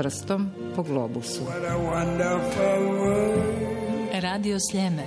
[0.00, 1.40] prstom po globusu.
[4.22, 5.02] Radio Sljeme.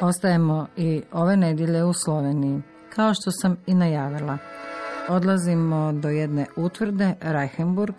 [0.00, 2.62] Ostajemo i ove nedjelje u Sloveniji,
[2.94, 4.38] kao što sam i najavila.
[5.08, 7.94] Odlazimo do jedne utvrde, Reichenburg,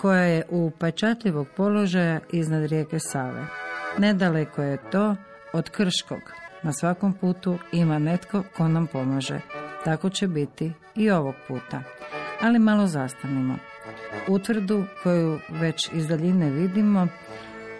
[0.00, 3.46] koja je u pečatljivog položaja iznad rijeke Save.
[3.98, 5.16] Nedaleko je to
[5.52, 6.20] od Krškog.
[6.62, 9.40] Na svakom putu ima netko ko nam pomaže.
[9.84, 11.82] Tako će biti i ovog puta.
[12.40, 13.56] Ali malo zastanimo.
[14.28, 17.08] Utvrdu koju već iz daljine vidimo,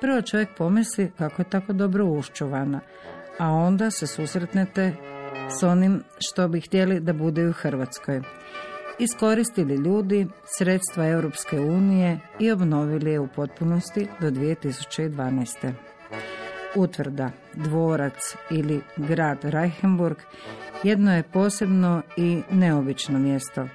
[0.01, 2.81] prvo čovjek pomisli kako je tako dobro uščuvana,
[3.39, 4.93] a onda se susretnete
[5.61, 8.23] s onim što bi htjeli da bude u Hrvatskoj.
[8.99, 10.27] Iskoristili ljudi
[10.59, 15.73] sredstva Europske unije i obnovili je u potpunosti do 2012.
[16.77, 20.17] Utvrda, dvorac ili grad Reichenburg
[20.83, 23.69] jedno je posebno i neobično mjesto.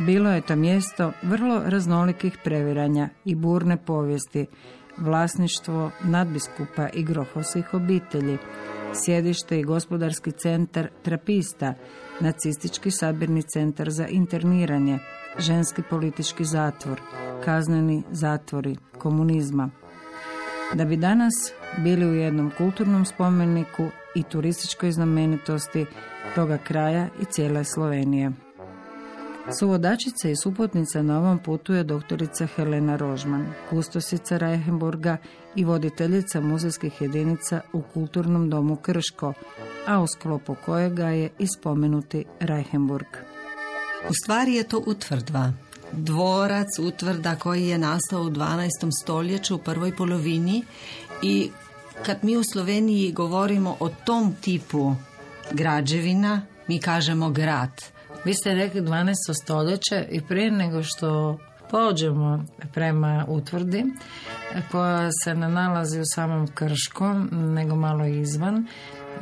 [0.00, 4.46] Bilo je to mjesto vrlo raznolikih previranja i burne povijesti,
[4.98, 8.38] vlasništvo nadbiskupa i grohosih obitelji,
[9.04, 11.74] sjedište i gospodarski centar trapista,
[12.20, 14.98] nacistički sabirni centar za interniranje,
[15.38, 17.00] ženski politički zatvor,
[17.44, 19.70] kazneni zatvori komunizma.
[20.74, 21.34] Da bi danas
[21.78, 25.86] bili u jednom kulturnom spomeniku i turističkoj znamenitosti
[26.34, 28.32] toga kraja i cijele Slovenije.
[29.58, 35.16] Suvodačica i suputnica na ovom putu je doktorica Helena Rožman, kustosica Reichenburga
[35.56, 39.32] i voditeljica muzejskih jedinica u Kulturnom domu Krško,
[39.86, 43.06] a u sklopu kojega je i spomenuti Reichenburg.
[44.10, 45.52] U stvari je to utvrdva.
[45.92, 48.68] Dvorac utvrda koji je nastao u 12.
[49.02, 50.64] stoljeću u prvoj polovini
[51.22, 51.50] i
[52.06, 54.94] kad mi u Sloveniji govorimo o tom tipu
[55.52, 57.70] građevina, mi kažemo grad.
[58.24, 59.14] Vi ste rekli 12.
[59.42, 61.38] stoljeće i prije nego što
[61.70, 62.44] pođemo
[62.74, 63.84] prema utvrdi
[64.70, 68.66] koja se ne nalazi u samom Krškom, nego malo izvan,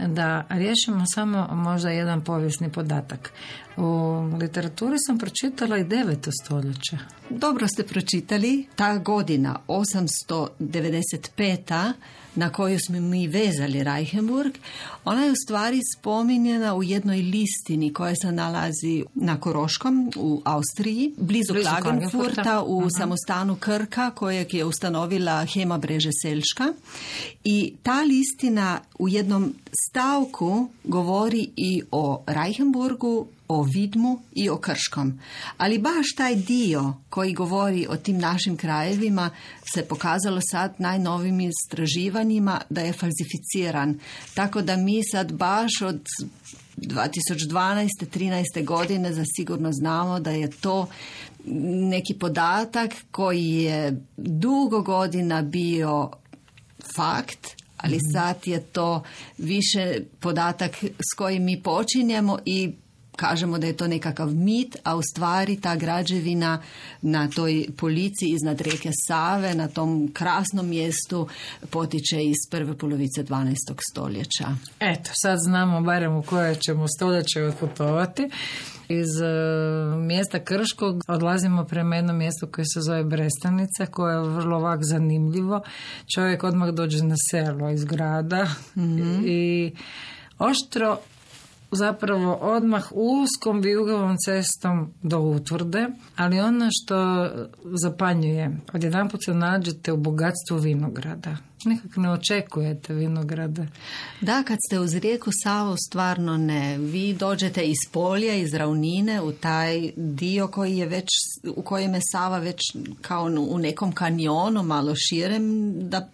[0.06, 3.32] da riješimo samo možda jedan povijesni podatak.
[3.76, 6.30] U literaturi sam pročitala i 9.
[6.44, 6.98] stoljeće.
[7.30, 8.66] Dobro ste pročitali.
[8.76, 11.92] Ta godina 895
[12.34, 14.52] na koju smo mi vezali Reichenburg,
[15.04, 21.14] ona je u stvari spominjena u jednoj listini koja se nalazi na Koroškom u Austriji,
[21.16, 26.72] blizu, Klagenfurta u uh samostanu Krka kojeg je ustanovila Hema Breže Selška
[27.44, 29.54] i ta listina u jednom
[29.90, 35.20] stavku govori i o Reichenburgu, o Vidmu i o Krškom.
[35.56, 39.30] Ali baš taj dio koji govori o tim našim krajevima
[39.74, 43.98] se pokazalo sad najnovim istraživanjima da je falsificiran.
[44.34, 46.00] Tako da mi sad baš od
[46.76, 47.88] 2012.
[48.14, 48.64] 13.
[48.64, 50.86] godine za sigurno znamo da je to
[51.90, 56.10] neki podatak koji je dugo godina bio
[56.96, 58.12] fakt, ali mhm.
[58.12, 59.02] sad je to
[59.38, 62.72] više podatak s kojim mi počinjemo i
[63.16, 66.62] kažemo da je to nekakav mit, a u stvari ta građevina
[67.02, 71.28] na toj policiji iznad reke Save, na tom krasnom mjestu
[71.70, 73.54] potiče iz prve polovice 12.
[73.90, 74.48] stoljeća.
[74.80, 78.30] Eto, sad znamo barem u koje ćemo stoljeće otputovati.
[78.88, 84.56] Iz e, mjesta Krškog odlazimo prema jednom mjestu koje se zove Brestanica, koje je vrlo
[84.56, 85.62] ovak zanimljivo.
[86.14, 88.46] Čovjek odmah dođe na selo iz grada
[88.76, 89.22] mhm.
[89.26, 89.72] i
[90.38, 90.98] oštro
[91.74, 95.86] zapravo odmah uskom vijugovom cestom do utvrde,
[96.16, 97.28] ali ono što
[97.82, 101.36] zapanjuje, odjedanput se nađete u bogatstvu vinograda.
[101.64, 103.66] Nekako ne očekujete vinograde.
[104.20, 106.78] Da, kad ste uz rijeku Savu stvarno ne.
[106.78, 111.08] Vi dođete iz polja, iz ravnine u taj dio koji je već,
[111.56, 112.60] u kojem je Sava već
[113.00, 116.08] kao u nekom kanjonu, malo širem, da,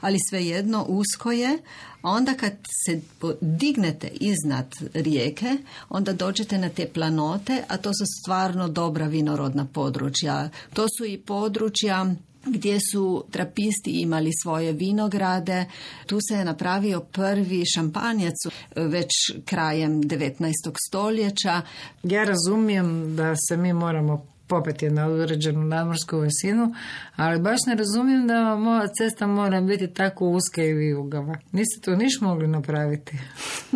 [0.00, 1.58] ali svejedno usko je,
[2.02, 2.52] onda kad
[2.84, 3.00] se
[3.40, 5.56] dignete iznad rijeke,
[5.88, 10.48] onda dođete na te planote, a to su stvarno dobra vinorodna područja.
[10.74, 12.14] To su i područja
[12.46, 15.64] gdje su trapisti imali svoje vinograde.
[16.06, 18.34] Tu se je napravio prvi šampanjac
[18.76, 19.10] već
[19.44, 20.52] krajem 19.
[20.88, 21.62] stoljeća.
[22.02, 26.74] Ja razumijem da se mi moramo popet je na određenu nadmorsku visinu,
[27.16, 31.36] ali baš ne razumijem da moja cesta mora biti tako uska i vijugava.
[31.52, 33.16] Niste to niš mogli napraviti?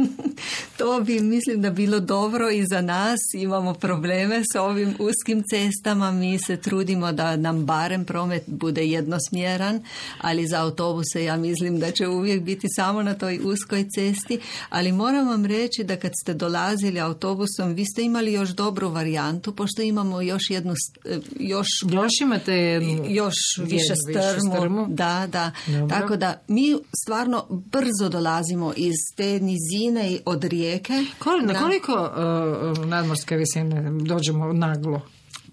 [0.79, 3.21] to bi, mislim, da bilo dobro i za nas.
[3.35, 6.11] Imamo probleme s ovim uskim cestama.
[6.11, 9.82] Mi se trudimo da nam barem promet bude jednosmjeran,
[10.20, 14.41] ali za autobuse ja mislim da će uvijek biti samo na toj uskoj cesti.
[14.70, 19.55] Ali moram vam reći da kad ste dolazili autobusom, vi ste imali još dobru varijantu,
[19.56, 20.75] pošto imamo još jednu jednu
[21.05, 25.51] e, još još imate jednu još više strmu, da da
[25.89, 31.05] tako da mi stvarno brzo dolazimo iz te nizine i od rijeke
[31.47, 35.01] na koliko uh, nadmorske visine dođemo naglo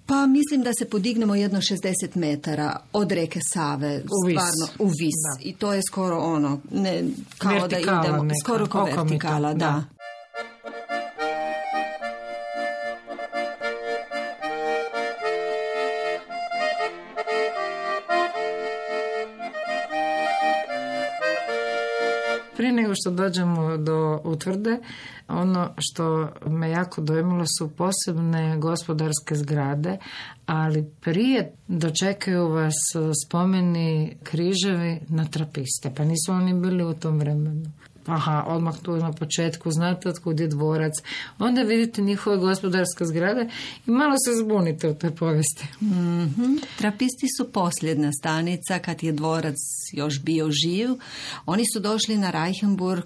[0.05, 4.35] pa mislim da se podignemo jedno 60 metara od reke Save, u vis.
[4.35, 5.43] stvarno u vis.
[5.43, 7.03] I to je skoro ono, ne,
[7.37, 8.35] kao vertikala da idemo, neka.
[8.43, 9.57] skoro kao vertikala, da.
[9.57, 9.83] da.
[22.91, 24.79] Nego što dođemo do utvrde,
[25.27, 29.97] ono što me jako dojmilo su posebne gospodarske zgrade,
[30.45, 32.73] ali prije dočekaju vas
[33.27, 37.71] spomeni križevi na trapiste, pa nisu oni bili u tom vremenu
[38.05, 40.93] aha, odmah tu na početku, znate otkud je dvorac,
[41.39, 43.49] onda vidite njihove gospodarske zgrade
[43.87, 45.67] i malo se zbunite u toj povijesti.
[45.81, 46.21] mm
[46.77, 49.57] Trapisti su posljedna stanica kad je dvorac
[49.93, 50.89] još bio živ.
[51.45, 53.03] Oni su došli na Reichenburg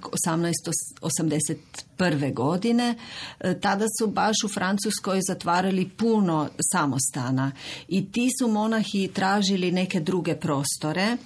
[1.02, 2.34] 1881.
[2.34, 2.96] godine.
[3.40, 7.52] E, tada su baš u Francuskoj zatvarali puno samostana
[7.88, 11.18] i ti su monahi tražili neke druge prostore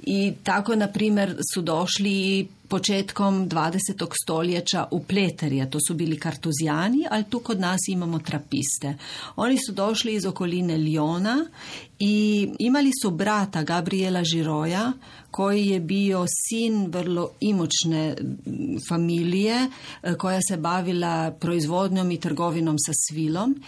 [0.00, 4.06] i tako, na primjer, su došli početkom 20.
[4.22, 8.94] stoljeća u Pleterija, to su bili kartuzijani, ali tu kod nas imamo trapiste.
[9.36, 11.46] Oni su došli iz okoline Liona
[11.98, 14.92] i imali su brata Gabriela Žiroja
[15.30, 18.16] koji je bio sin vrlo imućne
[18.88, 19.56] familije
[20.02, 23.62] e, koja se bavila proizvodnjom i trgovinom sa svilom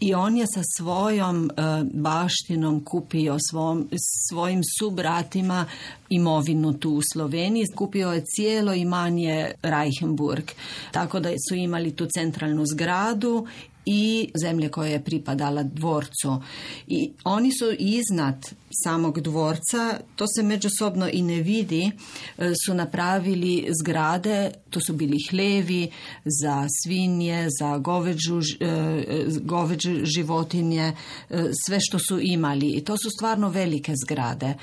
[0.00, 1.62] i on je sa svojom e,
[1.94, 3.88] baštinom kupio svom,
[4.28, 5.66] svojim subratima
[6.08, 7.66] imovinu tu u Sloveniji.
[7.76, 10.44] Kupio je cijelo imanje Reichenburg.
[10.92, 13.46] Tako da su imali tu centralnu zgradu
[13.86, 16.42] i zemlje koje je pripadala dvorcu.
[16.86, 18.50] I oni su iznad
[18.84, 21.90] samog dvorca, to se međusobno i ne vidi,
[22.38, 25.90] e, su napravili zgrade, to su bili hlevi
[26.24, 30.92] za svinje, za goveđu, e, goveđu životinje,
[31.30, 32.70] e, sve što su imali.
[32.70, 34.54] I to su stvarno velike zgrade.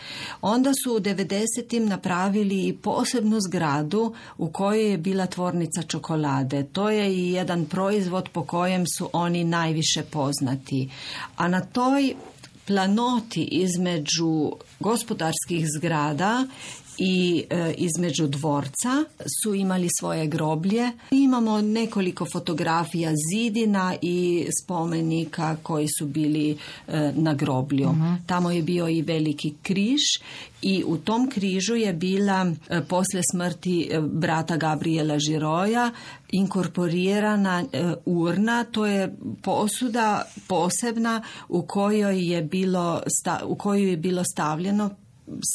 [0.42, 1.80] Onda su u 90.
[1.80, 6.64] napravili i posebnu zgradu u kojoj je bila tvornica čokolade.
[6.64, 10.90] To je i jedan proizvod po kojem su oni najviše poznati.
[11.36, 12.16] A na toj
[12.68, 16.48] planoti između gospodarskih zgrada
[16.98, 19.04] i e, između dvorca
[19.44, 20.92] su imali svoje groblje.
[21.12, 26.58] Imamo nekoliko fotografija zidina i spomenika koji su bili
[26.88, 27.90] e, na groblju.
[27.90, 28.14] Mhm.
[28.26, 30.02] Tamo je bio i veliki križ
[30.62, 35.92] i u tom križu je bila e, poslije smrti brata Gabriela Žiroja
[36.32, 37.64] inkorporirana
[38.06, 43.02] urna, to je posuda posebna u kojoj je bilo,
[43.46, 44.90] u kojoj je bilo stavljeno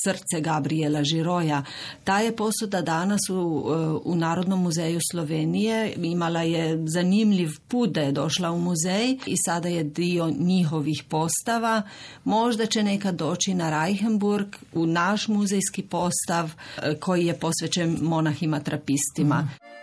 [0.05, 1.65] srce Gabriela Žiroja.
[2.05, 3.65] Ta je posuda danas u,
[4.05, 5.95] u Narodnom muzeju Slovenije.
[5.97, 11.83] Imala je zanimljiv put da je došla u muzej i sada je dio njihovih postava.
[12.25, 16.51] Možda će nekad doći na Reichenburg u naš muzejski postav
[16.83, 19.37] e, koji je posvećen monahima trapistima.
[19.37, 19.82] Mhm.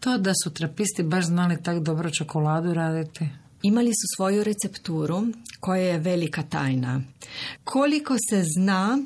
[0.00, 3.28] To da su trapisti baš znali tak dobro čokoladu raditi?
[3.62, 5.26] Imali su svoju recepturu
[5.60, 7.00] koja je velika tajna.
[7.64, 8.98] Koliko se zna,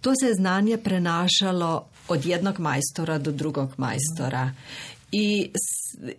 [0.00, 4.52] to se znanje prenašalo od jednog majstora do drugog majstora.
[5.12, 5.50] I,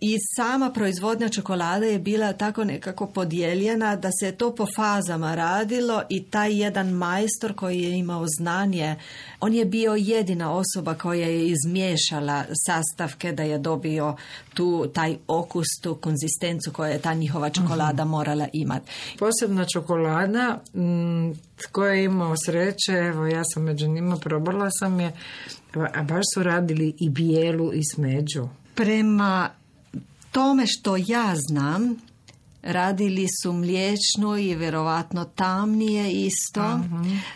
[0.00, 6.02] I sama proizvodnja čokolade je bila tako nekako podijeljena da se to po fazama radilo
[6.08, 8.96] i taj jedan majstor koji je imao znanje,
[9.40, 14.16] on je bio jedina osoba koja je izmiješala sastavke da je dobio
[14.54, 18.10] tu taj okus, tu konzistencu koju je ta njihova čokolada mhm.
[18.10, 18.90] morala imati.
[19.18, 21.34] Posebna čokolada m,
[21.72, 25.12] koja je imao sreće, evo ja sam među njima probala sam je,
[25.94, 28.48] a baš su radili i bijelu i smeđu.
[28.74, 29.50] Prema
[30.32, 31.96] tome što ja znam,
[32.62, 36.80] radili su mliječno i vjerovatno tamnije isto.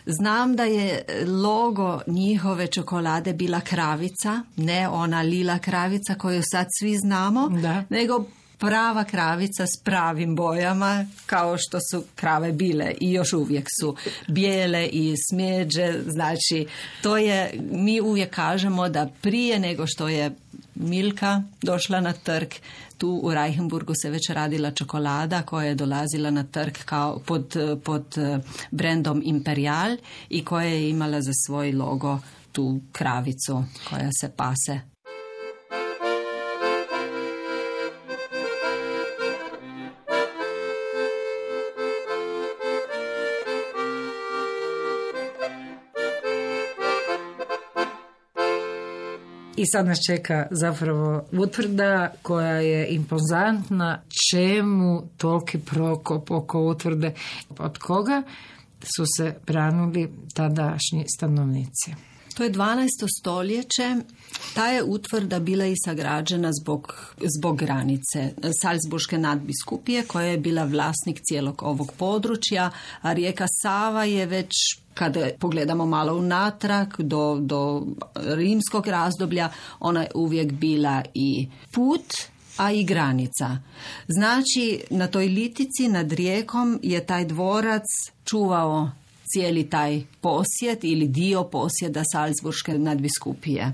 [0.07, 6.97] Znam da je logo njihove čokolade bila kravica, ne ona lila kravica koju sad svi
[6.99, 7.85] znamo, Da.
[7.89, 8.25] nego
[8.59, 13.97] prava kravica s pravim bojama kao što su krave bile i još uvijek su
[14.29, 16.67] bijele i smjeđe znači
[17.03, 20.31] to je mi uvijek kažemo da prije nego što je
[20.77, 22.49] Milka došla na trg
[22.99, 28.19] tu u Reichenburgu se već radila čokolada koja je dolazila na trg kao pod, pod
[28.19, 28.39] eh,
[28.71, 29.97] brendom Imperial
[30.29, 32.19] i koja je imala za svoj logo
[32.53, 34.96] tu kravicu koja se pase.
[49.57, 54.03] I sad nas čeka zapravo utvrda koja je impozantna.
[54.31, 57.13] Čemu toliki prokop oko utvrde?
[57.59, 58.23] Od koga
[58.97, 61.95] su se branili tadašnji stanovnici?
[62.37, 62.89] To je 12.
[63.19, 63.97] stoljeće.
[64.55, 66.95] Ta je utvrda bila i sagrađena zbog,
[67.39, 68.31] zbog granice
[68.63, 74.51] Salzburške nadbiskupije koja je bila vlasnik cijelog ovog područja, a rijeka Sava je već
[74.95, 79.51] kada pogledamo malo unatrag do, do rimskog razdoblja,
[79.81, 82.15] ona je uvijek bila i put,
[82.57, 83.59] a i granica.
[84.09, 87.85] Znači, na toj litici nad rijekom je taj dvorac
[88.25, 88.91] čuvao
[89.33, 93.73] cijeli taj posjed ili dio posjeda Salzburške nadbiskupije.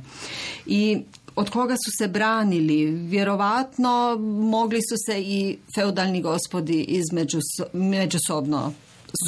[0.66, 0.99] I
[1.37, 2.87] od koga su se branili?
[2.87, 4.16] Vjerovatno
[4.50, 7.38] mogli su se i feudalni gospodi između,
[7.73, 8.73] međusobno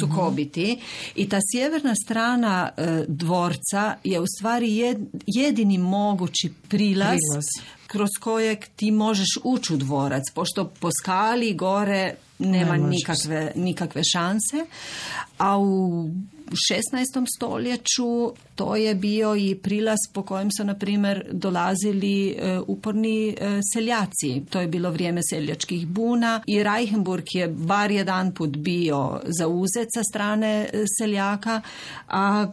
[0.01, 0.79] sukobiti
[1.15, 7.45] i ta sjeverna strana e, dvorca je u stvari jed, jedini mogući prilaz, Prilaz.
[7.87, 14.01] kroz kojeg ti možeš ući u dvorac, pošto po skali gore nema Ne nikakve, nikakve
[14.03, 14.65] šanse,
[15.37, 16.09] a u
[16.51, 17.25] 16.
[17.35, 23.59] stoljeću to je bio i prilaz po kojem su, na primjer, dolazili e, uporni e,
[23.73, 24.41] seljaci.
[24.49, 30.03] To je bilo vrijeme seljačkih buna i Reichenburg je bar jedan put bio zauzet sa
[30.03, 31.61] strane e, seljaka,
[32.07, 32.47] a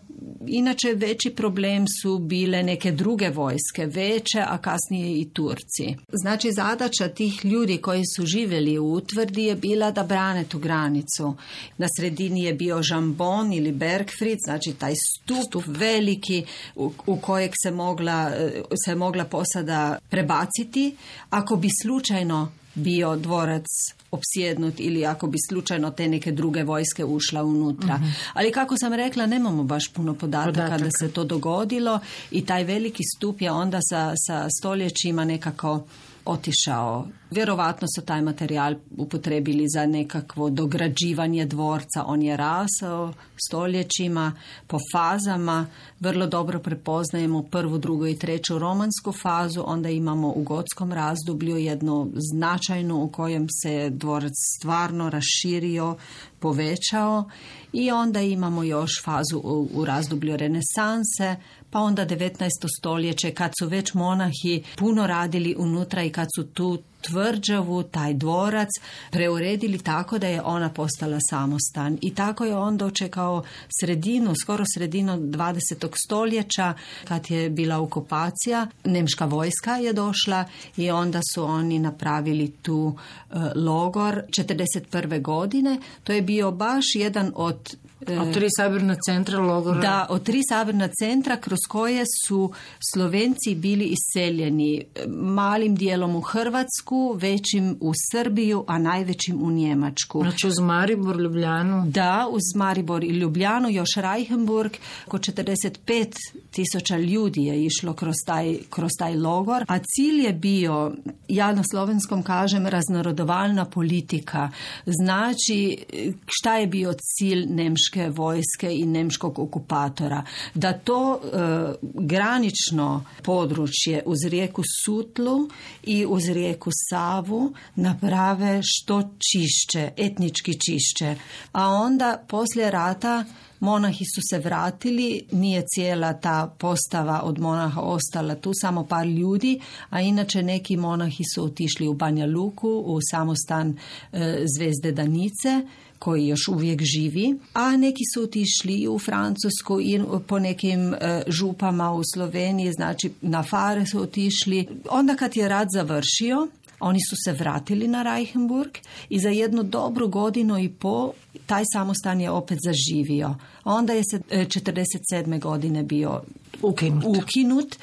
[0.46, 5.96] inače veći problem su bile neke druge vojske, veće, a kasnije i Turci.
[6.12, 11.34] Znači, zadaća tih ljudi koji su živjeli u utvrdi je bila da brane tu granicu.
[11.78, 16.44] Na sredini je bio žambon ili Bergfried, znači taj stup, veliki
[16.76, 20.96] u, u kojeg se mogla, eh, se mogla posada prebaciti
[21.30, 23.66] ako bi slučajno bio dvorac
[24.10, 28.00] opsjednut ili ako bi slučajno te neke druge vojske ušla unutra.
[28.32, 30.84] Ali kako sam rekla, nemamo baš puno podataka, Podataka.
[30.84, 35.82] da se to dogodilo i taj veliki stup je onda sa, sa stoljećima nekako
[36.24, 37.06] otišao.
[37.30, 42.04] Vjerovatno su taj materijal upotrebili za nekakvo dograđivanje dvorca.
[42.06, 43.12] On je rasao
[43.46, 44.32] stoljećima
[44.66, 45.66] po fazama.
[46.00, 49.62] Vrlo dobro prepoznajemo prvu, drugu i treću romansku fazu.
[49.66, 55.96] Onda imamo u gotskom razdoblju jednu značajnu u kojem se dvorac stvarno raširio,
[56.38, 57.24] povećao
[57.72, 61.36] i onda imamo još fazu u, u razdoblju renesanse,
[61.72, 62.48] pa onda 19.
[62.78, 68.68] stoljeće kad su već monahi puno radili unutra i kad su tu tvrđavu, taj dvorac,
[69.10, 71.98] preuredili tako da je ona postala samostan.
[72.00, 73.42] I tako je on dočekao
[73.80, 75.88] sredinu, skoro sredinu 20.
[76.04, 76.74] stoljeća,
[77.04, 80.44] kad je bila okupacija, nemška vojska je došla
[80.76, 82.94] i onda su oni napravili tu
[83.30, 85.22] e, logor 41.
[85.22, 85.78] godine.
[86.04, 87.76] To je bio baš jedan od
[88.20, 89.80] Od tri sabirna centra logora.
[89.80, 92.52] da, od tri sabirna centra kroz koje su
[92.92, 100.20] Slovenci bili iseljeni e, malim dijelom u Hrvatsku, većim u Srbiju, a najvećim u Njemačku.
[100.22, 101.84] Znači uz Maribor, Ljubljanu.
[101.86, 104.72] Da, uz Maribor i Ljubljanu, još Reichenburg,
[105.06, 106.14] oko 45
[106.50, 110.92] tisuća ljudi je išlo kroz taj, kroz taj logor, a cilj je bio,
[111.28, 114.50] ja na slovenskom kažem, raznorodovalna politika.
[114.86, 115.84] Znači,
[116.26, 120.24] šta je bio cilj nemške vojske i nemškog okupatora?
[120.54, 121.38] Da to e,
[121.82, 125.48] granično područje uz rijeku Sutlu
[125.82, 131.16] i uz rijeku Savu naprave što čišće, etnički čišće.
[131.52, 133.24] A onda poslije rata
[133.62, 139.60] monahi su se vratili, nije cijela ta postava od monaha ostala tu, samo par ljudi,
[139.90, 143.76] a inače neki monahi su otišli u Banja Luku, u samostan
[144.12, 145.66] e, Zvezde Danice,
[145.98, 151.92] koji još uvijek živi, a neki su otišli u Francusku i po nekim e, župama
[151.92, 154.68] u Sloveniji, znači na Fare su otišli.
[154.90, 156.48] Onda kad je rat završio,
[156.82, 158.70] Oni su se vratili na Reichenburg
[159.08, 161.12] i za jednu dobru godinu i po
[161.46, 163.34] taj samostan je opet zaživio.
[163.64, 165.34] Onda je se 47.
[165.34, 166.22] E, godine bio
[166.62, 167.04] ukinut.
[167.04, 167.76] ukinut,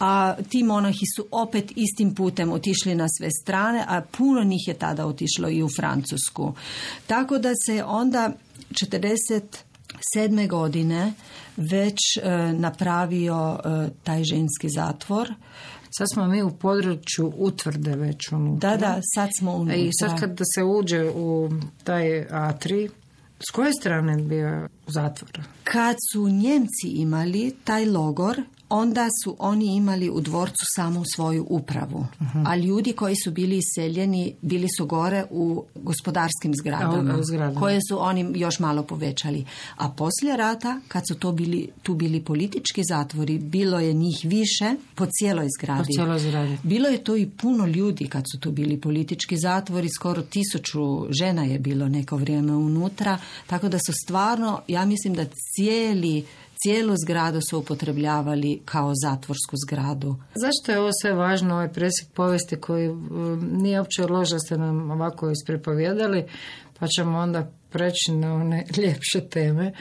[0.00, 4.74] a ti monahi su opet istim putem otišli na sve strane, a puno njih je
[4.74, 6.54] tada otišlo i u Francusku.
[7.06, 8.32] Tako da se onda
[8.70, 10.48] 47.
[10.48, 11.12] godine
[11.56, 15.34] već e, napravio e, taj ženski zatvor.
[15.98, 18.70] Sad smo mi u području utvrde već unutra.
[18.70, 19.76] Da, da, sad smo unutra.
[19.76, 21.50] I sad kad se uđe u
[21.84, 22.88] taj atri,
[23.48, 25.40] s koje strane bio zatvor?
[25.64, 32.06] Kad su Njemci imali taj logor, onda su oni imali u dvorcu samo svoju upravu.
[32.20, 32.44] Uh-huh.
[32.46, 37.14] A ljudi koji su bili iseljeni bili su gore u gospodarskim zgradama,
[37.58, 39.44] koje su oni još malo povećali.
[39.76, 44.74] A poslije rata, kad su to bili, tu bili politički zatvori, bilo je njih više
[44.94, 45.80] po cijeloj zgradi.
[45.80, 46.58] Po cijeloj zgradi.
[46.62, 51.44] Bilo je to i puno ljudi kad su tu bili politički zatvori, skoro tisuću žena
[51.44, 55.24] je bilo neko vrijeme unutra, tako da su stvarno, ja mislim da
[55.54, 56.24] cijeli
[56.62, 60.16] cijelu zgradu su upotrebljavali kao zatvorsku zgradu.
[60.34, 62.94] Zašto je ovo sve važno, ovaj presjek povijesti koji
[63.40, 66.24] nije uopće loža ste nam ovako isprepovjedali,
[66.78, 69.72] pa ćemo onda preći na one ljepše teme.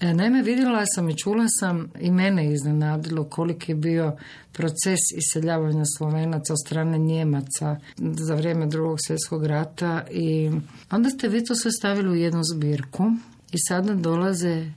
[0.00, 4.16] E, naime, vidjela sam i čula sam i mene iznenadilo koliki je bio
[4.52, 10.50] proces iseljavanja Slovenaca od strane Njemaca za vrijeme drugog svjetskog rata i
[10.90, 13.04] onda ste vi to sve stavili u jednu zbirku
[13.52, 14.70] i sada dolaze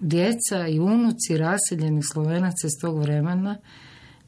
[0.00, 3.56] djeca i unuci raseljenih slovenaca iz tog vremena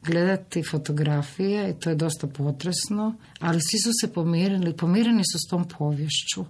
[0.05, 5.49] gledati fotografije i to je dosta potresno, ali svi su se pomirili, pomireni su s
[5.49, 6.45] tom povješću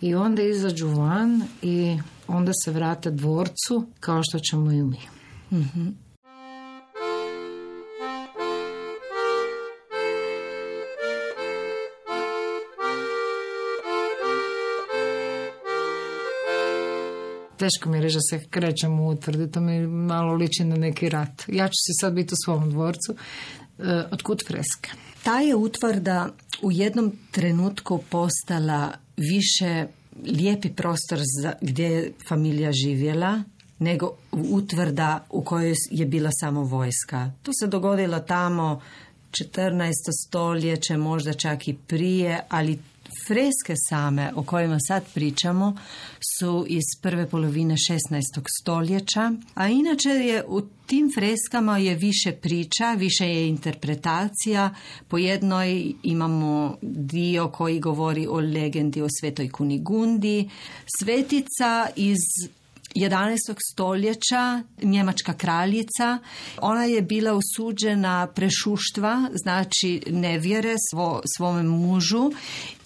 [0.00, 1.98] i onda izađu van i
[2.28, 5.00] onda se vrate dvorcu kao što ćemo i mi.
[5.50, 6.09] mm
[17.60, 21.08] teško mi je reći da se krećemo u utvrdi, to mi malo liči na neki
[21.08, 21.44] rat.
[21.48, 23.14] Ja ću se sad biti u svom dvorcu.
[23.78, 24.90] E, otkud freska?
[25.22, 26.28] Ta je utvrda
[26.62, 29.86] u jednom trenutku postala više
[30.26, 33.42] lijepi prostor za, gdje je familija živjela
[33.78, 37.30] nego utvrda u kojoj je bila samo vojska.
[37.42, 38.80] To se dogodilo tamo
[39.30, 39.92] 14.
[40.26, 42.78] stoljeće, možda čak i prije, ali
[43.26, 45.76] freske same o kojima sad pričamo
[46.38, 47.98] su iz prve polovine 16.
[48.60, 54.74] stoljeća, a inače je u tim freskama je više priča, više je interpretacija.
[55.08, 60.50] Po jednoj imamo dio koji govori o legendi o svetoj Kunigundi.
[60.98, 62.18] Svetica iz
[62.94, 63.56] 11.
[63.72, 66.18] stoljeća njemačka kraljica.
[66.60, 72.30] Ona je bila osuđena prešuštva, znači nevjere svo, svome mužu.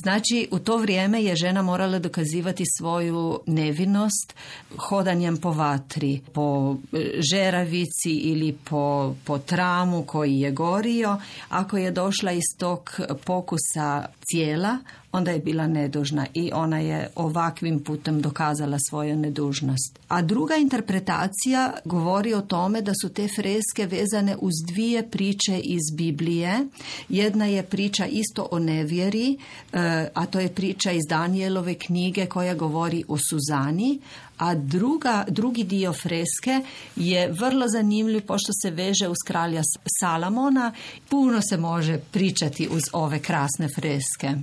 [0.05, 4.35] Znači u to vrijeme je žena morala dokazivati svoju nevinost
[4.77, 11.17] hodanjem po vatri, po e, žeravici ili po, po tramu koji je gorio.
[11.49, 14.79] Ako je došla iz tog pokusa cijela,
[15.15, 19.99] onda je bila nedužna i ona je ovakvim putem dokazala svoju nedužnost.
[20.09, 25.97] A druga interpretacija govori o tome da su te freske vezane uz dvije priče iz
[25.97, 26.67] Biblije.
[27.09, 29.39] Jedna je priča isto o nevjeri,
[29.73, 29.79] e,
[30.15, 34.01] a to je priča iz Danielove knjige koja govori o Suzani,
[34.39, 36.61] a druga, drugi dio freske
[36.97, 39.63] je vrlo zanimljiv pošto se veže uz kralja
[40.01, 40.73] Salamona.
[41.09, 44.35] Puno se može pričati uz ove krasne freske.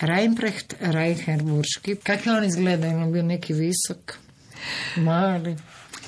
[0.00, 1.96] Reinprecht Reichenburški.
[1.96, 2.86] Kako on izgleda?
[2.86, 4.18] Je bio neki visok?
[4.96, 5.56] Mali?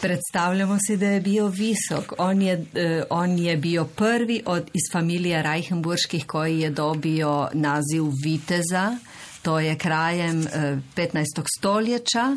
[0.00, 2.12] Predstavljamo si da je bio visok.
[2.18, 8.04] On je, e, on je bio prvi od, iz familije Reichenburških koji je dobio naziv
[8.24, 8.96] viteza.
[9.42, 10.46] To je krajem
[10.96, 11.18] 15.
[11.18, 11.24] E,
[11.58, 12.36] stoljeća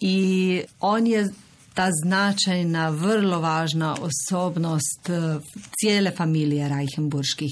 [0.00, 1.28] i on je
[1.78, 5.38] ta značajna, vrlo važna osobnost e,
[5.80, 7.50] cijele familije Reichenburških.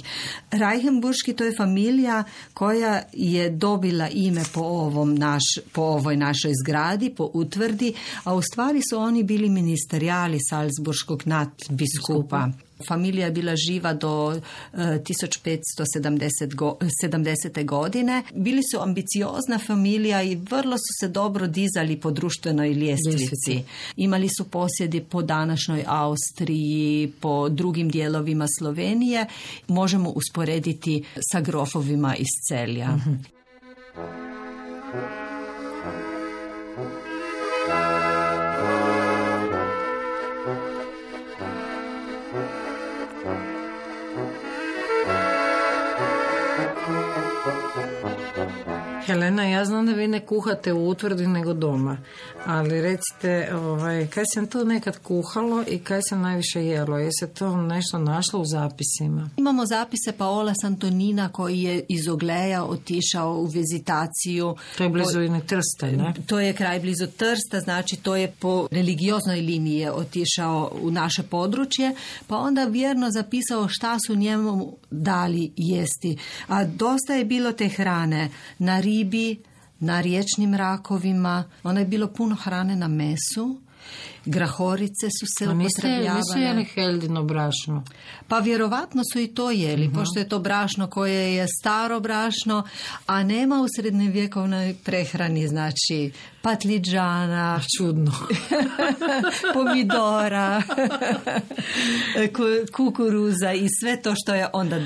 [0.50, 7.14] Reichenburški to je familija koja je dobila ime po, ovom naš, po ovoj našoj zgradi,
[7.16, 12.48] po utvrdi, a u stvari su oni bili ministerijali Salzburškog nadbiskupa.
[12.88, 14.40] Familija je bila živa do
[14.72, 17.64] 1570.
[17.64, 18.22] godine.
[18.34, 23.62] Bili su ambiciozna familija i vrlo su se dobro dizali po društvenoj ljestvici.
[23.96, 29.26] Imali su posjedi po današnjoj Austriji, po drugim dijelovima Slovenije.
[29.68, 32.96] Možemo usporediti sa grofovima iz Celja.
[32.96, 33.14] Mhm.
[49.07, 51.97] Helena, ja znam da vi ne kuhate u utvrdi nego doma,
[52.47, 56.99] ali recite, ovaj, kaj se to nekad kuhalo i kaj se najviše jelo?
[56.99, 59.31] Je se to nešto našlo u zapisima?
[59.37, 64.57] Imamo zapise Paola Santonina koji je iz Ogleja otišao u vizitaciju.
[64.79, 66.14] To je blizu po, Trsta, ne?
[66.27, 71.95] To je kraj blizu Trsta, znači to je po religioznoj liniji otišao u naše područje,
[72.27, 76.19] pa onda vjerno zapisao šta su njemu dali jesti.
[76.47, 79.42] A dosta je bilo te hrane na ribi,
[79.80, 83.61] na riječnim rakovima, ono je bilo puno hrane na mesu,
[84.26, 86.14] grahorice su se upotrebljavale.
[86.14, 87.84] Nisu jeli heldino brašno?
[88.28, 92.64] Pa vjerovatno su i to jeli, uh pošto je to brašno koje je staro brašno,
[93.06, 96.12] a nema u srednjevjekovnoj prehrani, znači
[96.42, 98.12] patliđana, čudno,
[99.54, 100.62] pomidora,
[102.76, 104.76] kukuruza i sve to što je onda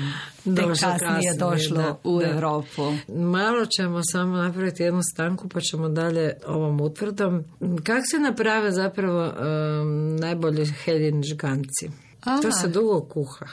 [0.43, 2.93] tek kasnije, došlo u Europu.
[3.07, 7.43] Malo ćemo samo napraviti jednu stanku pa ćemo dalje ovom utvrdom.
[7.83, 11.89] Kako se naprave zapravo um, najbolji heljin žganci?
[12.41, 13.45] To se dugo kuha.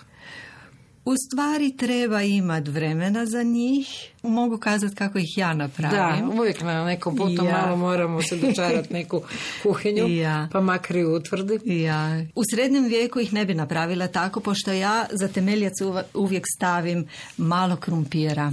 [1.05, 3.89] U stvari treba imati vremena za njih.
[4.23, 6.29] Mogu kazati kako ih ja napravim.
[6.31, 7.53] Da, uvijek na nekom putu ja.
[7.53, 9.23] malo moramo se dočarati neku
[9.63, 10.49] kuhinju, ja.
[10.53, 11.59] pa makri utvrdi.
[11.65, 12.25] Ja.
[12.35, 15.75] U srednjem vijeku ih ne bi napravila tako, pošto ja za temeljac
[16.15, 18.53] uvijek stavim malo krumpira.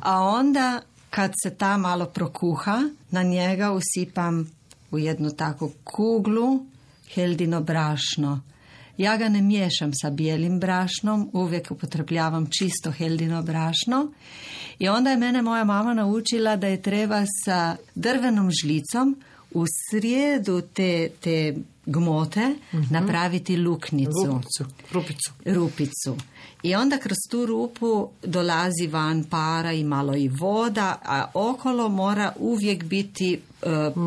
[0.00, 4.50] A onda kad se ta malo prokuha, na njega usipam
[4.90, 6.66] u jednu takvu kuglu
[7.14, 8.40] heldino brašno
[8.96, 14.12] ja ga ne miješam sa bijelim brašnom, uvijek upotrebljavam čisto heldino brašno.
[14.78, 19.20] I onda je mene moja mama naučila da je treba sa drvenom žlicom
[19.56, 21.54] u srijedu te, te
[21.86, 22.84] gmote mhm.
[22.90, 24.40] napraviti luknicu.
[24.92, 25.32] rupicu.
[25.44, 26.16] Rupicu.
[26.62, 32.32] I onda kroz tu rupu dolazi van para i malo i voda, a okolo mora
[32.38, 33.38] uvijek biti e,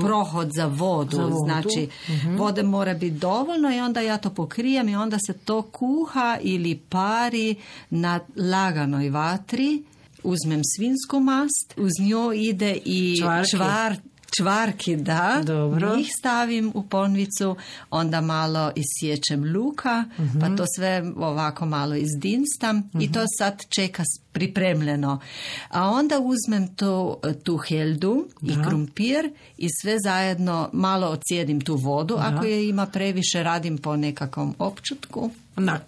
[0.02, 1.18] prohod za vodu.
[1.18, 2.36] Za Znači, mhm.
[2.36, 6.80] vode mora biti dovoljno i onda ja to pokrijem i onda se to kuha ili
[6.90, 7.56] pari
[7.90, 9.84] na laganoj vatri
[10.24, 13.16] uzmem svinsku mast, uz nju ide i
[13.52, 13.96] čvar,
[14.38, 15.96] čvarki da, Dobro.
[15.96, 17.56] njih stavim u ponvicu,
[17.90, 20.56] onda malo isjećem luka, pa mhm.
[20.56, 23.28] to sve ovako malo izdinstam i to mhm.
[23.38, 25.20] sad čeka pripremljeno.
[25.70, 32.16] A onda uzmem to, tu heldu i krumpir i sve zajedno malo ocijedim tu vodu.
[32.20, 35.32] Ako je ima previše, radim po nekakvom opčutku.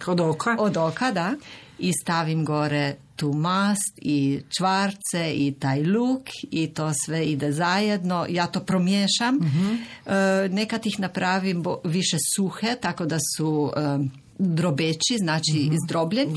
[0.06, 0.56] od oka?
[0.58, 1.34] Od oka, da.
[1.82, 8.26] I stavim gore tu mast i čvarce i taj luk i to sve ide zajedno.
[8.28, 9.36] Ja to promiješam.
[9.36, 13.80] uh nekad ih napravim više suhe, tako da su e,
[14.38, 16.32] drobeći, znači uh izdrobljeni.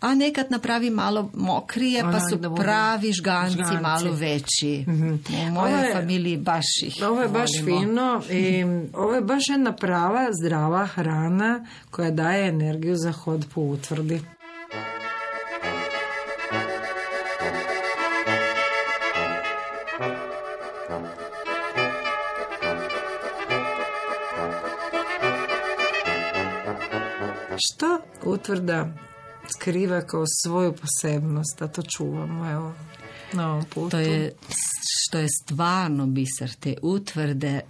[0.00, 4.84] A nekad napravi malo mokrije, pa su pravi žganci, malo veći.
[5.48, 10.28] U mojoj familiji baš ih Ovo je baš fino i ovo je baš jedna prava,
[10.42, 14.20] zdrava hrana koja daje energiju za hod po utvrdi.
[27.58, 28.88] Što utvrda
[29.54, 32.74] skriva kao svoju posebnost, da to čuvamo, evo,
[33.32, 33.90] na ovom putu.
[33.90, 34.34] To je,
[34.86, 37.60] što je stvarno biser te utvrde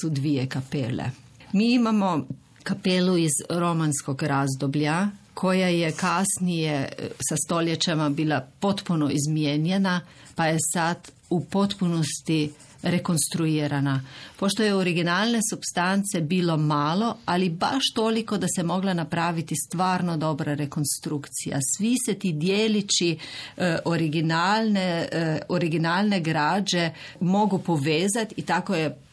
[0.00, 1.04] su dvije kapele.
[1.52, 2.26] Mi imamo
[2.62, 10.00] kapelu iz romanskog razdoblja, koja je kasnije e, sa stoljećama bila potpuno izmijenjena,
[10.34, 14.00] pa je sad u potpunosti rekonstruirana.
[14.36, 20.54] Pošto je originalne substance bilo malo, ali baš toliko da se mogla napraviti stvarno dobra
[20.54, 21.58] rekonstrukcija.
[21.76, 23.18] Svi se ti dijelići
[23.56, 29.05] e, originalne, e, originalne građe mogu povezati i tako je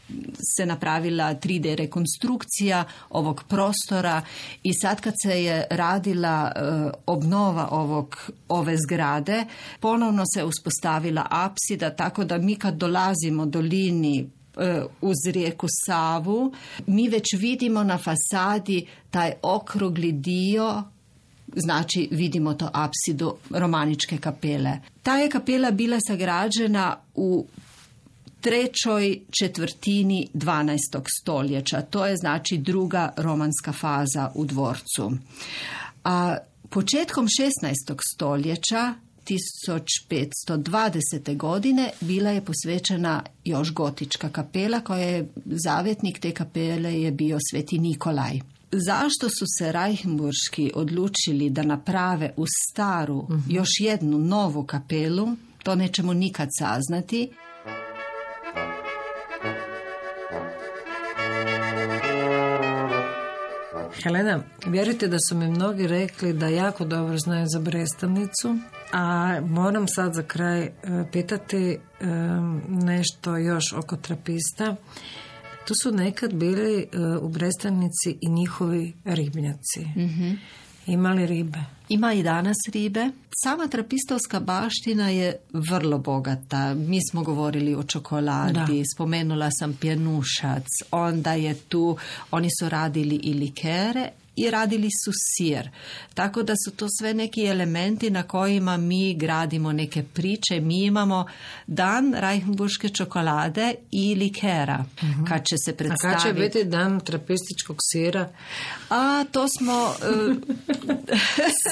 [0.58, 4.22] se napravila 3D rekonstrukcija ovog prostora
[4.64, 6.60] i sad kad se je radila e,
[7.06, 9.46] obnova ovog, ove zgrade,
[9.80, 16.54] ponovno se uspostavila apsida, tako da mi kad dolazimo do liniji e, uz rijeku Savu,
[16.88, 20.84] mi već vidimo na fasadi taj okrugli dio
[21.56, 24.72] znači vidimo to apsidu romaničke kapele.
[25.04, 27.46] Ta je kapela bila sagrađena u
[28.44, 30.78] trećoj četvrtini 12.
[31.22, 31.82] stoljeća.
[31.82, 35.12] To je znači druga romanska faza u dvorcu.
[36.04, 36.38] A
[36.70, 38.00] početkom 16.
[38.16, 38.94] stoljeća
[39.26, 41.38] 1520.
[41.38, 47.80] godine bila je posvećena još gotička kapela koja je zavjetnik te kapele je bio Sveti
[47.80, 48.40] Nikolaj.
[48.72, 53.52] zašto su se Reichenburški odlučili da naprave u staru mhm.
[53.52, 55.28] još jednu novu kapelu,
[55.64, 57.30] to nećemo nikad saznati.
[64.04, 68.58] Helena, vjerujte da su mi mnogi rekli da jako dobro znaju za Brestanicu,
[68.92, 70.72] a moram sad za kraj e,
[71.12, 71.78] pitati e,
[72.68, 74.76] nešto još oko trapista.
[75.68, 76.88] Tu su nekad bili e,
[77.22, 79.86] u Brestanici i njihovi ribnjaci.
[79.96, 80.40] mm
[80.86, 81.60] Imali ribe?
[81.94, 83.10] Ima i danas ribe.
[83.44, 86.74] Sama trapistovska baština je vrlo bogata.
[86.74, 91.98] Mi smo govorili o čokoladi, spomenula sam pjenušac, onda je tu,
[92.32, 95.70] oni su radili i likere, i radili su sir.
[96.14, 100.60] Tako da su to sve neki elementi na kojima mi gradimo neke priče.
[100.60, 101.26] Mi imamo
[101.68, 104.86] dan Reichenburške čokolade i likera.
[105.02, 106.08] uh Kad će se predstaviti...
[106.08, 108.30] A kad će biti dan trapističkog sira?
[108.90, 109.96] A to smo...
[110.10, 110.36] Uh...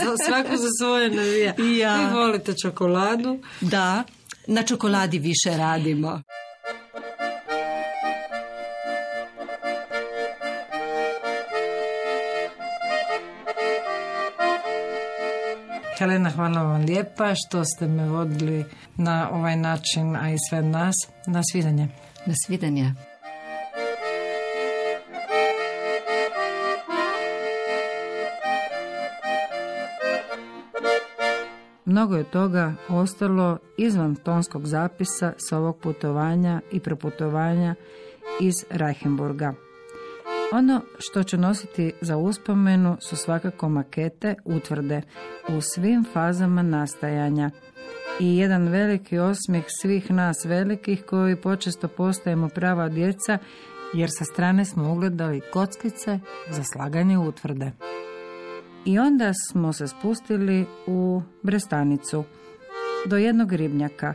[0.27, 1.53] Svako za svoje navija.
[1.79, 2.07] Ja.
[2.07, 3.39] Vi volite čokoladu?
[3.61, 4.03] Da,
[4.47, 6.21] na čokoladi više radimo.
[16.01, 18.65] Helena, hvala vam lijepa što ste me vodili
[18.97, 20.95] na ovaj način, a i sve nas.
[21.27, 21.87] Na svidanje.
[22.25, 22.93] Na svidanje.
[31.85, 37.75] Mnogo je toga ostalo izvan tonskog zapisa s ovog putovanja i preputovanja
[38.39, 39.53] iz Reichenburga.
[40.51, 45.01] Ono što će nositi za uspomenu su svakako makete utvrde
[45.49, 47.49] u svim fazama nastajanja
[48.19, 53.37] i jedan veliki osmijeh svih nas velikih koji počesto postajemo prava djeca
[53.93, 57.71] jer sa strane smo ugledali kockice za slaganje utvrde.
[58.85, 62.23] I onda smo se spustili u Brestanicu
[63.05, 64.13] do jednog ribnjaka.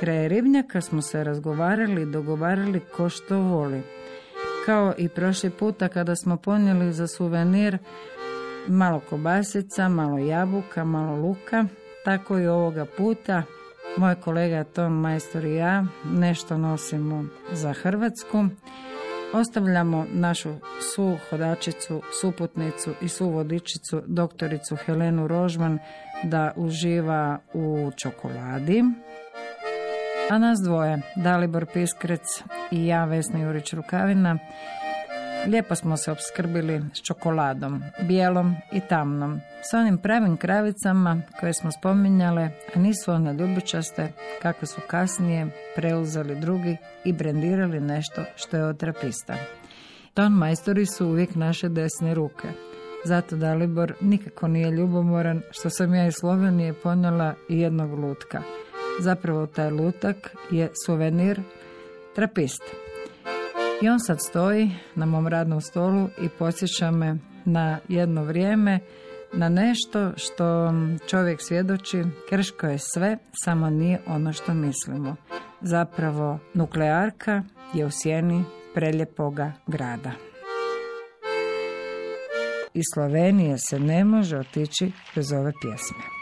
[0.00, 3.82] Kraj ribnjaka smo se razgovarali i dogovarali ko što voli.
[4.66, 7.78] Kao i prošli puta kada smo ponijeli za suvenir
[8.68, 11.64] malo kobasica, malo jabuka, malo luka,
[12.04, 13.42] tako i ovoga puta
[13.96, 18.44] moj kolega Tom Majstor i ja nešto nosimo za Hrvatsku.
[19.32, 20.54] Ostavljamo našu
[20.94, 25.78] su hodačicu, suputnicu i su vodičicu doktoricu Helenu Rožman
[26.22, 28.84] da uživa u čokoladi.
[30.32, 34.38] A nas dvoje, Dalibor Piskrec i ja, Vesna Jurić Rukavina,
[35.46, 39.40] lijepo smo se obskrbili s čokoladom, bijelom i tamnom,
[39.70, 46.40] s onim pravim kravicama koje smo spominjale, a nisu one ljubičaste, kakve su kasnije preuzeli
[46.40, 49.34] drugi i brendirali nešto što je od trapista.
[50.14, 52.48] Ton majstori su uvijek naše desne ruke.
[53.04, 58.42] Zato Dalibor nikako nije ljubomoran što sam ja iz Slovenije ponijela i jednog lutka–
[59.02, 61.40] Zapravo taj lutak je suvenir
[62.14, 62.62] trapist.
[63.82, 68.80] I on sad stoji na mom radnom stolu i podsjeća me na jedno vrijeme,
[69.32, 70.72] na nešto što
[71.06, 75.16] čovjek svjedoči, krško je sve, samo nije ono što mislimo.
[75.60, 77.42] Zapravo, nuklearka
[77.74, 80.12] je u sjeni preljepoga grada.
[82.74, 86.21] Iz Slovenije se ne može otići bez ove pjesme.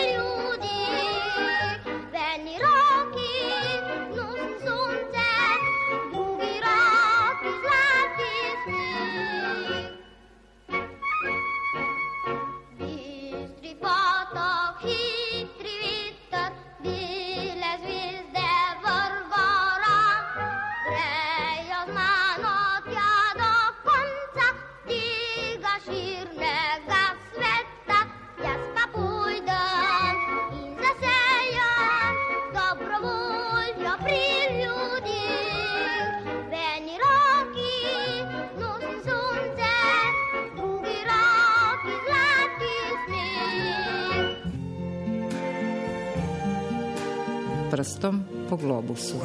[48.81, 49.15] po globusu.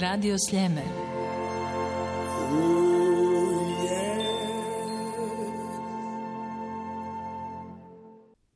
[0.00, 0.82] Radio Sljeme.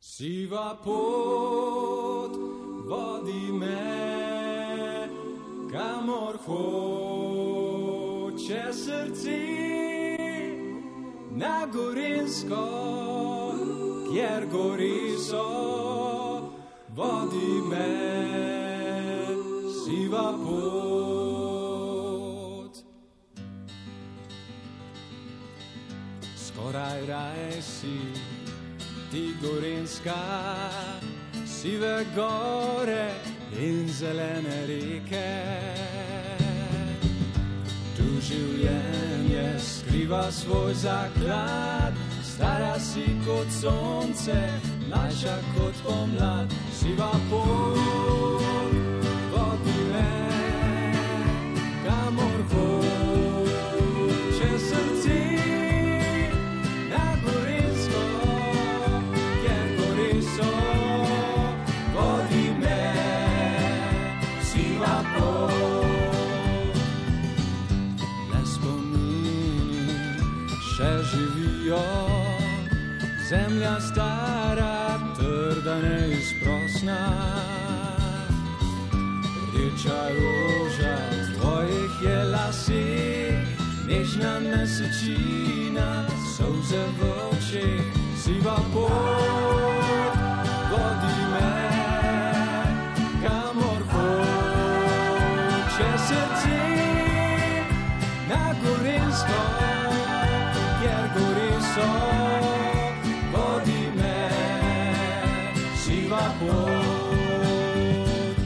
[0.01, 2.37] Siva pot
[2.89, 5.09] vodi me
[5.73, 7.53] kamor hoče
[8.73, 9.41] srci
[11.31, 12.69] na Gorinsko,
[14.13, 16.10] kjer gori so,
[17.01, 17.91] vodi me
[19.81, 21.55] siva pot.
[26.37, 27.99] Skoraj raj si
[29.11, 30.23] ti Gorinska,
[31.47, 33.09] sive gore
[33.57, 35.33] in zelene reke.
[37.97, 44.41] Tu življenje skriva svoj zaklad, stara si kot sonce,
[44.89, 48.73] mlajša kot pomlad, siva pot,
[49.33, 50.13] vodi me,
[51.85, 55.21] kamor hoče srce.
[56.91, 58.05] Na Gorinsko,
[59.43, 60.51] kjer gori so,
[61.95, 62.83] vodi me,
[64.49, 66.77] siva pot.
[68.33, 69.93] Le spomini
[70.73, 71.85] še živijo,
[73.29, 74.20] zemlja stara,
[84.21, 86.05] nežna mesečina,
[86.37, 87.01] solze v
[87.33, 87.85] očeh,
[88.21, 90.17] siva pot,
[90.69, 91.53] vodi me,
[93.25, 96.61] kamor hoče srce,
[98.29, 99.43] na Gorinsko,
[100.81, 101.91] kjer gori so,
[103.33, 104.29] vodi me,
[105.81, 108.37] siva pot.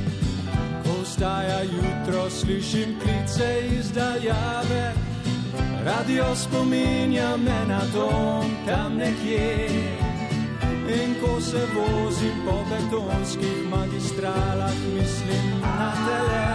[0.85, 4.94] Ko vstaja jutro, slišim klice iz daljave,
[5.85, 9.69] radio spominja me na dom tam nekje.
[10.89, 16.47] In ko se vozim po betonskih magistralah, mislim na tele,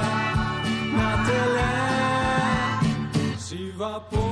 [0.97, 1.71] na tele.
[3.37, 4.28] Siva pot,